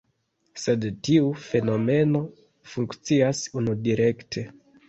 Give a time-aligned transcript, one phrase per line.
[0.61, 2.23] Sed tiu fenomeno
[2.73, 4.49] funkcias unudirekte.